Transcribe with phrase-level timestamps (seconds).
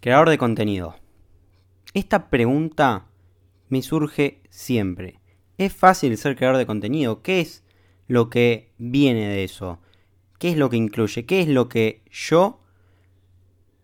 [0.00, 0.94] Creador de contenido.
[1.92, 3.06] Esta pregunta
[3.68, 5.18] me surge siempre.
[5.56, 7.20] ¿Es fácil ser creador de contenido?
[7.22, 7.64] ¿Qué es
[8.06, 9.80] lo que viene de eso?
[10.38, 11.26] ¿Qué es lo que incluye?
[11.26, 12.60] ¿Qué es lo que yo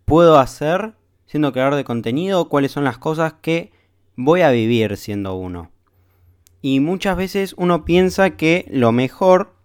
[0.04, 0.94] puedo hacer
[1.26, 2.48] siendo creador de contenido?
[2.48, 3.72] ¿Cuáles son las cosas que
[4.14, 5.72] voy a vivir siendo uno?
[6.62, 9.56] Y muchas veces uno piensa que lo mejor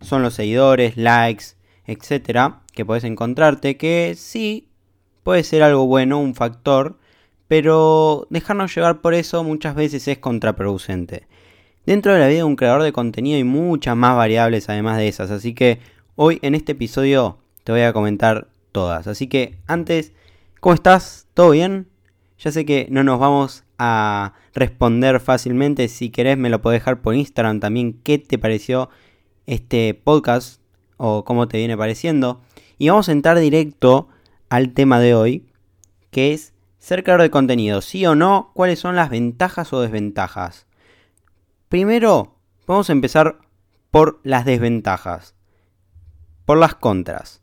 [0.00, 4.68] son los seguidores, likes, etcétera, que puedes encontrarte, que sí
[5.26, 7.00] puede ser algo bueno, un factor,
[7.48, 11.26] pero dejarnos llevar por eso muchas veces es contraproducente.
[11.84, 15.08] Dentro de la vida de un creador de contenido hay muchas más variables además de
[15.08, 15.80] esas, así que
[16.14, 19.08] hoy en este episodio te voy a comentar todas.
[19.08, 20.12] Así que antes,
[20.60, 21.26] ¿cómo estás?
[21.34, 21.88] ¿Todo bien?
[22.38, 27.02] Ya sé que no nos vamos a responder fácilmente, si querés me lo podés dejar
[27.02, 28.90] por Instagram también qué te pareció
[29.46, 30.60] este podcast
[30.98, 32.42] o cómo te viene pareciendo.
[32.78, 34.06] Y vamos a entrar directo
[34.48, 35.46] al tema de hoy,
[36.10, 40.66] que es ser creador de contenido, sí o no, cuáles son las ventajas o desventajas.
[41.68, 43.38] Primero, vamos a empezar
[43.90, 45.34] por las desventajas,
[46.44, 47.42] por las contras.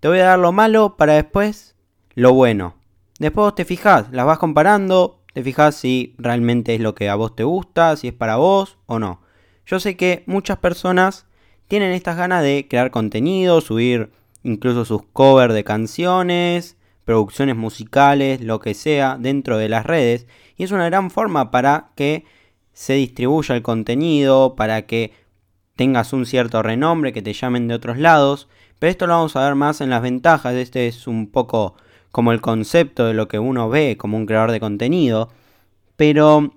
[0.00, 1.74] Te voy a dar lo malo para después
[2.14, 2.76] lo bueno.
[3.18, 7.34] Después te fijas, las vas comparando, te fijas si realmente es lo que a vos
[7.34, 9.20] te gusta, si es para vos o no.
[9.66, 11.26] Yo sé que muchas personas
[11.68, 14.12] tienen estas ganas de crear contenido, subir
[14.44, 20.26] incluso sus covers de canciones, producciones musicales, lo que sea, dentro de las redes.
[20.56, 22.24] Y es una gran forma para que
[22.72, 25.12] se distribuya el contenido, para que
[25.76, 28.48] tengas un cierto renombre, que te llamen de otros lados.
[28.78, 30.54] Pero esto lo vamos a ver más en las ventajas.
[30.54, 31.74] Este es un poco
[32.10, 35.30] como el concepto de lo que uno ve como un creador de contenido.
[35.96, 36.54] Pero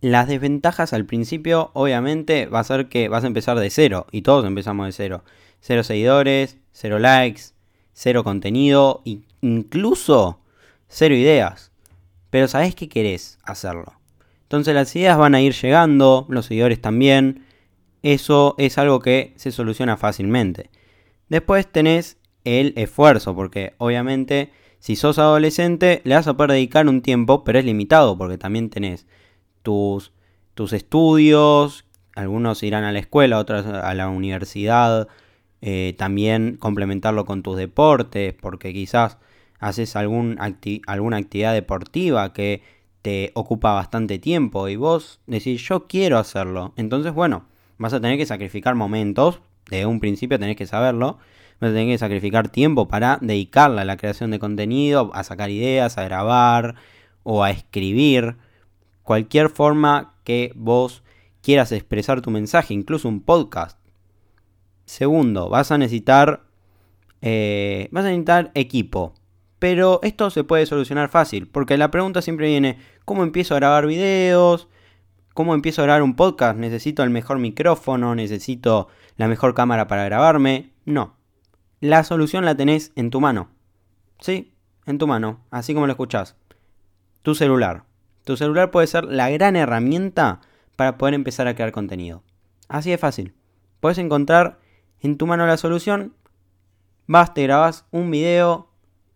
[0.00, 4.06] las desventajas al principio, obviamente, va a ser que vas a empezar de cero.
[4.10, 5.24] Y todos empezamos de cero.
[5.60, 7.42] Cero seguidores, cero likes,
[7.92, 9.02] cero contenido,
[9.40, 10.40] incluso
[10.88, 11.72] cero ideas.
[12.30, 14.00] Pero sabes que querés hacerlo.
[14.42, 17.44] Entonces las ideas van a ir llegando, los seguidores también.
[18.02, 20.70] Eso es algo que se soluciona fácilmente.
[21.28, 27.02] Después tenés el esfuerzo, porque obviamente si sos adolescente le vas a poder dedicar un
[27.02, 29.06] tiempo, pero es limitado, porque también tenés
[29.62, 30.12] tus,
[30.54, 31.84] tus estudios,
[32.16, 35.06] algunos irán a la escuela, otros a la universidad,
[35.62, 39.18] eh, también complementarlo con tus deportes, porque quizás
[39.58, 42.62] haces alguna actividad deportiva que
[43.02, 46.72] te ocupa bastante tiempo y vos decís yo quiero hacerlo.
[46.76, 47.44] Entonces, bueno,
[47.78, 49.40] vas a tener que sacrificar momentos,
[49.70, 51.18] de un principio tenés que saberlo,
[51.60, 55.50] vas a tener que sacrificar tiempo para dedicarla a la creación de contenido, a sacar
[55.50, 56.74] ideas, a grabar
[57.22, 58.36] o a escribir
[59.02, 61.02] cualquier forma que vos
[61.42, 63.79] quieras expresar tu mensaje, incluso un podcast.
[64.90, 66.42] Segundo, vas a necesitar,
[67.22, 69.14] eh, vas a necesitar equipo.
[69.60, 73.86] Pero esto se puede solucionar fácil, porque la pregunta siempre viene, ¿cómo empiezo a grabar
[73.86, 74.66] videos?
[75.32, 76.58] ¿Cómo empiezo a grabar un podcast?
[76.58, 78.16] ¿Necesito el mejor micrófono?
[78.16, 80.72] ¿Necesito la mejor cámara para grabarme?
[80.86, 81.14] No.
[81.78, 83.48] La solución la tenés en tu mano.
[84.18, 84.54] Sí,
[84.86, 86.34] en tu mano, así como lo escuchás.
[87.22, 87.84] Tu celular.
[88.24, 90.40] Tu celular puede ser la gran herramienta
[90.74, 92.24] para poder empezar a crear contenido.
[92.66, 93.34] Así de fácil.
[93.78, 94.58] Puedes encontrar
[95.00, 96.14] en tu mano la solución.
[97.06, 98.68] Vas, te grabas un video,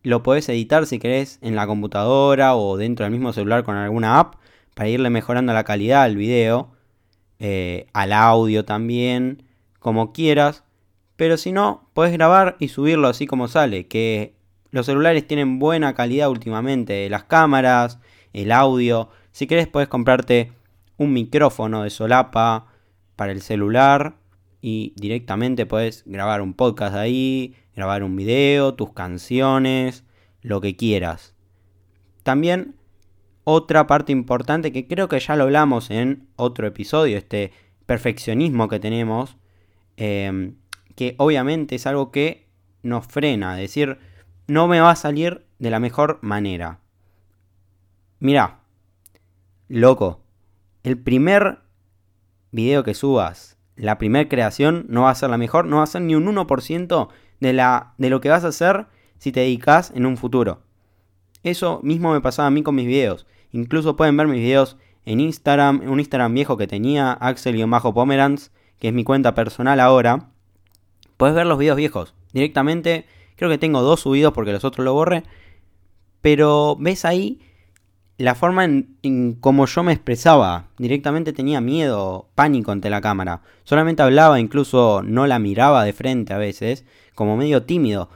[0.02, 4.18] lo podés editar si querés en la computadora o dentro del mismo celular con alguna
[4.18, 4.34] app
[4.74, 6.72] para irle mejorando la calidad al video,
[7.38, 9.44] eh, al audio también,
[9.78, 10.64] como quieras.
[11.16, 14.34] Pero si no, puedes grabar y subirlo así como sale, que
[14.70, 18.00] los celulares tienen buena calidad últimamente, las cámaras,
[18.32, 19.08] el audio.
[19.30, 20.50] Si querés puedes comprarte
[20.96, 22.66] un micrófono de solapa
[23.14, 24.16] para el celular
[24.66, 30.04] y directamente puedes grabar un podcast ahí, grabar un video, tus canciones,
[30.40, 31.34] lo que quieras.
[32.22, 32.74] También
[33.44, 37.52] otra parte importante que creo que ya lo hablamos en otro episodio, este
[37.84, 39.36] perfeccionismo que tenemos,
[39.98, 40.54] em,
[40.96, 42.48] que obviamente es algo que
[42.82, 43.98] nos frena, decir,
[44.46, 46.80] no me va a salir de la mejor manera.
[48.18, 48.60] Mira,
[49.68, 50.22] loco,
[50.84, 51.58] el primer
[52.50, 55.86] video que subas, la primera creación no va a ser la mejor, no va a
[55.86, 57.08] ser ni un 1%
[57.40, 58.86] de, la, de lo que vas a hacer
[59.18, 60.62] si te dedicas en un futuro.
[61.42, 63.26] Eso mismo me pasaba a mí con mis videos.
[63.52, 68.94] Incluso pueden ver mis videos en Instagram, un Instagram viejo que tenía, Axel-Pomerans, que es
[68.94, 70.30] mi cuenta personal ahora.
[71.16, 73.06] Puedes ver los videos viejos directamente.
[73.36, 75.24] Creo que tengo dos subidos porque los otros lo borré.
[76.20, 77.40] Pero ves ahí
[78.18, 80.68] la forma en, como yo me expresaba.
[80.78, 83.42] Directamente tenía miedo, pánico ante la cámara.
[83.64, 86.84] Solamente hablaba, incluso no la miraba de frente a veces,
[87.14, 88.08] como medio tímido.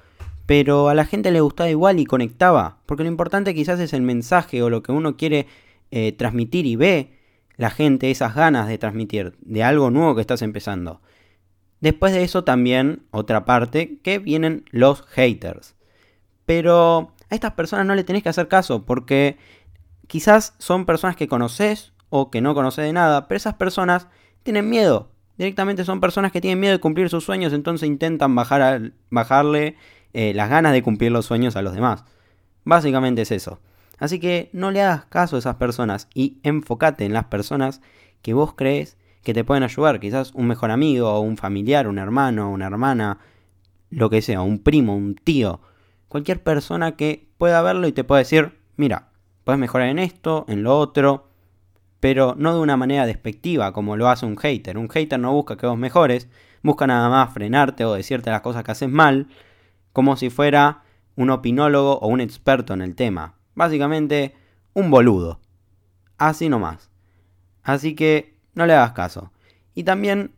[0.46, 4.00] pero a la gente le gustaba igual y conectaba, porque lo importante quizás es el
[4.00, 5.46] mensaje o lo que uno quiere
[5.90, 7.18] eh, transmitir y ve
[7.58, 11.02] la gente esas ganas de transmitir de algo nuevo que estás empezando.
[11.80, 15.74] Después de eso también, otra parte, que vienen los haters.
[16.46, 19.36] Pero a estas personas no le tenés que hacer caso porque
[20.08, 24.08] quizás son personas que conoces o que no conoces de nada, pero esas personas
[24.42, 25.10] tienen miedo.
[25.36, 29.76] Directamente son personas que tienen miedo de cumplir sus sueños, entonces intentan bajar bajarle
[30.12, 32.04] eh, las ganas de cumplir los sueños a los demás.
[32.64, 33.60] Básicamente es eso.
[33.98, 37.80] Así que no le hagas caso a esas personas y enfócate en las personas
[38.22, 40.00] que vos crees que te pueden ayudar.
[40.00, 43.18] Quizás un mejor amigo, o un familiar, un hermano, una hermana,
[43.90, 45.60] lo que sea, un primo, un tío.
[46.08, 49.07] Cualquier persona que pueda verlo y te pueda decir, mira,
[49.48, 51.30] puedes mejorar en esto, en lo otro,
[52.00, 54.76] pero no de una manera despectiva como lo hace un hater.
[54.76, 56.28] Un hater no busca que vos mejores,
[56.62, 59.28] busca nada más frenarte o decirte las cosas que haces mal,
[59.94, 60.82] como si fuera
[61.16, 63.36] un opinólogo o un experto en el tema.
[63.54, 64.36] Básicamente,
[64.74, 65.40] un boludo.
[66.18, 66.90] Así nomás.
[67.62, 69.32] Así que no le hagas caso.
[69.74, 70.34] Y también,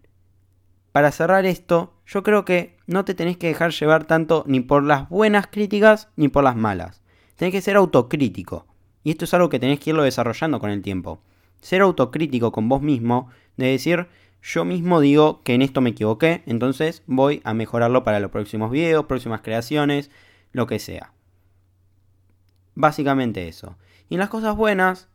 [0.93, 4.85] para cerrar esto, yo creo que no te tenés que dejar llevar tanto ni por
[4.85, 7.03] las buenas críticas ni por las malas.
[7.35, 8.70] Tenés que ser autocrítico.
[9.03, 11.21] Y esto es algo que tenés que irlo desarrollando con el tiempo.
[11.61, 14.09] Ser autocrítico con vos mismo, de decir,
[14.43, 18.71] yo mismo digo que en esto me equivoqué, entonces voy a mejorarlo para los próximos
[18.71, 20.11] videos, próximas creaciones,
[20.53, 21.13] lo que sea.
[22.75, 23.77] Básicamente eso.
[24.09, 25.09] Y en las cosas buenas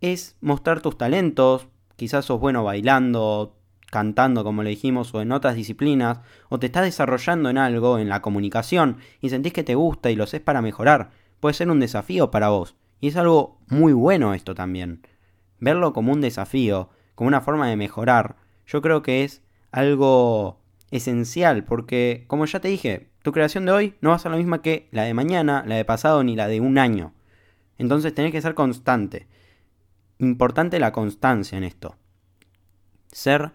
[0.00, 3.56] es mostrar tus talentos, quizás sos bueno bailando,
[3.90, 8.08] cantando como le dijimos, o en otras disciplinas, o te estás desarrollando en algo, en
[8.08, 11.10] la comunicación, y sentís que te gusta y lo haces para mejorar.
[11.46, 12.74] Puede ser un desafío para vos.
[13.00, 15.06] Y es algo muy bueno esto también.
[15.60, 18.34] Verlo como un desafío, como una forma de mejorar,
[18.66, 20.60] yo creo que es algo
[20.90, 24.38] esencial, porque como ya te dije, tu creación de hoy no va a ser la
[24.38, 27.14] misma que la de mañana, la de pasado ni la de un año.
[27.78, 29.28] Entonces tenés que ser constante.
[30.18, 31.94] Importante la constancia en esto.
[33.12, 33.52] Ser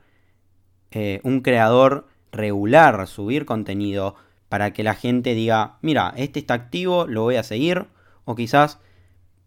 [0.91, 4.15] eh, un creador regular, subir contenido
[4.51, 7.86] para que la gente diga, mira, este está activo, lo voy a seguir.
[8.25, 8.80] O quizás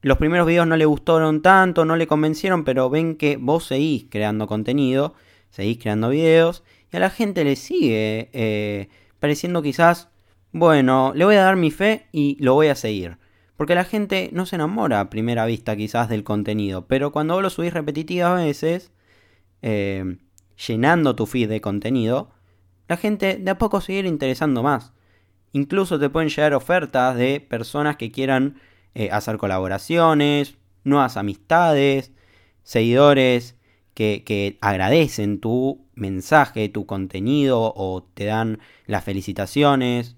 [0.01, 4.07] los primeros videos no le gustaron tanto, no le convencieron, pero ven que vos seguís
[4.09, 5.13] creando contenido,
[5.51, 8.89] seguís creando videos y a la gente le sigue eh,
[9.21, 10.09] pareciendo quizás
[10.53, 13.19] bueno, le voy a dar mi fe y lo voy a seguir.
[13.59, 17.43] Porque la gente no se enamora a primera vista quizás del contenido, pero cuando vos
[17.43, 18.91] lo subís repetitivas veces,
[19.61, 20.17] eh,
[20.67, 22.31] llenando tu feed de contenido,
[22.89, 24.93] la gente de a poco seguir interesando más.
[25.53, 28.61] Incluso te pueden llegar ofertas de personas que quieran
[28.95, 32.13] eh, hacer colaboraciones, nuevas amistades,
[32.63, 33.57] seguidores
[33.95, 40.17] que, agradecen tu mensaje, tu contenido o te dan las felicitaciones.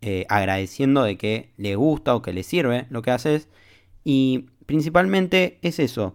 [0.00, 3.48] Eh, agradeciendo de que le gusta o que le sirve lo que haces.
[4.04, 6.14] Y principalmente es eso,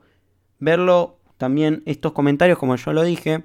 [0.59, 3.43] verlo también estos comentarios, como yo lo dije,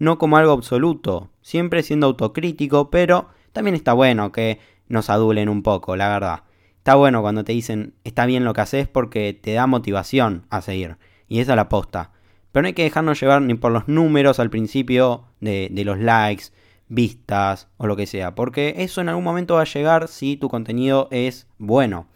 [0.00, 4.58] no como algo absoluto, siempre siendo autocrítico, pero también está bueno que
[4.88, 6.42] nos adulen un poco, la verdad.
[6.78, 10.62] Está bueno cuando te dicen está bien lo que haces porque te da motivación a
[10.62, 10.96] seguir.
[11.28, 12.10] Y esa es la posta.
[12.50, 15.98] Pero no hay que dejarnos llevar ni por los números al principio de, de los
[15.98, 16.46] likes,
[16.88, 20.48] vistas o lo que sea, porque eso en algún momento va a llegar si tu
[20.48, 22.08] contenido es bueno.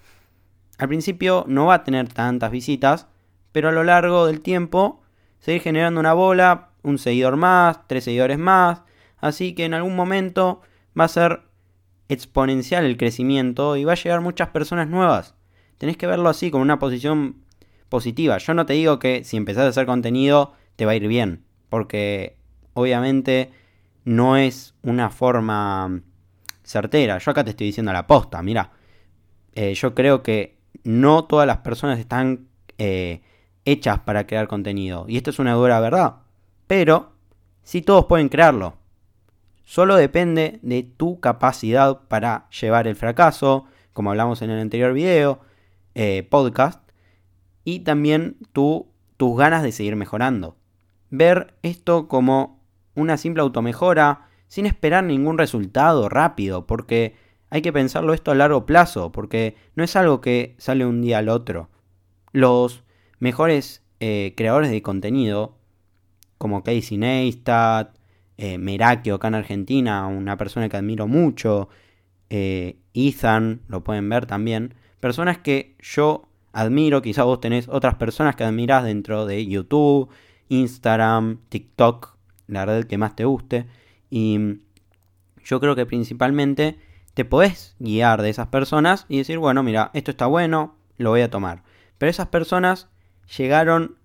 [0.78, 3.06] Al principio no va a tener tantas visitas,
[3.52, 5.02] pero a lo largo del tiempo
[5.38, 8.82] seguir generando una bola, un seguidor más, tres seguidores más,
[9.18, 10.60] así que en algún momento
[10.98, 11.40] va a ser
[12.08, 15.34] exponencial el crecimiento y va a llegar muchas personas nuevas.
[15.78, 17.42] Tenés que verlo así, con una posición
[17.88, 18.38] positiva.
[18.38, 21.44] Yo no te digo que si empezás a hacer contenido te va a ir bien,
[21.68, 22.36] porque
[22.74, 23.50] obviamente
[24.04, 26.00] no es una forma
[26.62, 27.18] certera.
[27.18, 28.70] Yo acá te estoy diciendo la posta, mira.
[29.54, 32.48] Eh, yo creo que no todas las personas están
[32.78, 33.22] eh,
[33.64, 35.06] hechas para crear contenido.
[35.08, 36.16] Y esto es una dura verdad.
[36.66, 37.12] Pero
[37.62, 38.76] sí todos pueden crearlo.
[39.64, 45.40] Solo depende de tu capacidad para llevar el fracaso, como hablamos en el anterior video,
[45.94, 46.90] eh, podcast,
[47.64, 50.56] y también tus ganas de seguir mejorando.
[51.10, 52.62] Ver esto como
[52.94, 57.16] una simple automejora sin esperar ningún resultado rápido, porque
[57.48, 61.18] hay que pensarlo esto a largo plazo, porque no es algo que sale un día
[61.18, 61.70] al otro.
[62.32, 62.84] Los
[63.18, 65.56] mejores eh, creadores de contenido,
[66.44, 67.96] como Casey Neistat,
[68.36, 71.70] eh, Merakio acá en Argentina, una persona que admiro mucho,
[72.28, 78.36] eh, Ethan, lo pueden ver también, personas que yo admiro, quizás vos tenés otras personas
[78.36, 80.10] que admirás dentro de YouTube,
[80.50, 82.14] Instagram, TikTok,
[82.46, 83.64] la red que más te guste.
[84.10, 84.38] Y
[85.42, 86.78] yo creo que principalmente
[87.14, 91.22] te podés guiar de esas personas y decir, bueno, mira, esto está bueno, lo voy
[91.22, 91.62] a tomar.
[91.96, 92.90] Pero esas personas
[93.34, 93.96] llegaron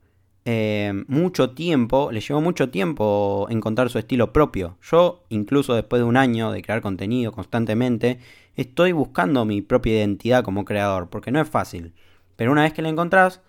[0.51, 4.79] eh, mucho tiempo, les llevó mucho tiempo encontrar su estilo propio.
[4.82, 8.18] Yo, incluso después de un año de crear contenido constantemente,
[8.56, 11.94] estoy buscando mi propia identidad como creador, porque no es fácil.
[12.36, 13.41] Pero una vez que la encontrás,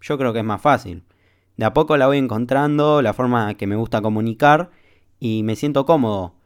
[0.00, 1.04] yo creo que es más fácil.
[1.58, 4.70] De a poco la voy encontrando, la forma que me gusta comunicar
[5.20, 6.36] y me siento cómodo.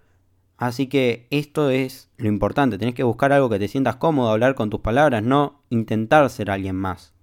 [0.57, 4.57] Así que esto es lo importante, tenés que buscar algo que te sientas cómodo, hablar
[4.57, 7.15] con tus palabras, no intentar ser alguien más.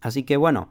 [0.00, 0.70] Así que bueno,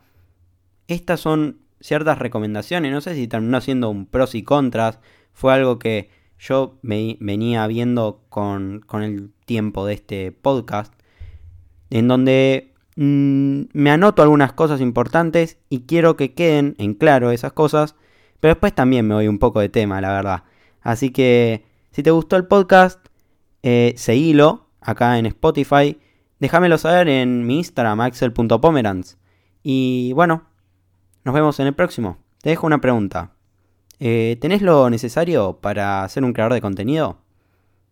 [0.93, 4.99] estas son ciertas recomendaciones, no sé si terminó siendo un pros y contras,
[5.33, 10.93] fue algo que yo me venía viendo con, con el tiempo de este podcast,
[11.89, 17.53] en donde mmm, me anoto algunas cosas importantes y quiero que queden en claro esas
[17.53, 17.95] cosas,
[18.39, 20.43] pero después también me voy un poco de tema, la verdad.
[20.81, 22.99] Así que si te gustó el podcast,
[23.63, 23.95] eh,
[24.81, 25.99] acá en Spotify.
[26.39, 29.17] Déjamelo saber en mi Instagram, axel.pomerans.
[29.63, 30.47] Y bueno,
[31.23, 32.17] nos vemos en el próximo.
[32.41, 33.31] Te dejo una pregunta.
[33.99, 37.19] Eh, ¿Tenés lo necesario para ser un creador de contenido?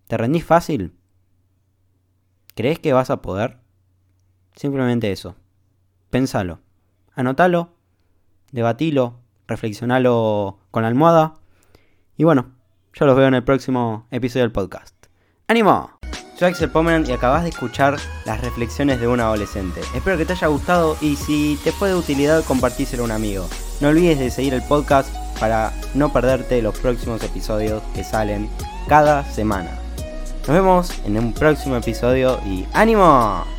[0.07, 0.93] ¿Te rendís fácil?
[2.55, 3.57] ¿Crees que vas a poder?
[4.55, 5.35] Simplemente eso.
[6.09, 6.59] Pensalo.
[7.13, 7.75] Anotalo.
[8.51, 9.19] Debatilo.
[9.47, 11.35] Reflexionalo con la almohada.
[12.17, 12.51] Y bueno,
[12.93, 14.95] yo los veo en el próximo episodio del podcast.
[15.47, 15.98] ¡Ánimo!
[16.39, 19.81] Soy Axel Pomeran y acabas de escuchar las reflexiones de un adolescente.
[19.93, 23.45] Espero que te haya gustado y si te fue de utilidad compartíselo a un amigo.
[23.81, 28.49] No olvides de seguir el podcast para no perderte los próximos episodios que salen
[28.87, 29.71] cada semana.
[30.47, 33.58] Nos vemos en un próximo episodio y ¡ánimo!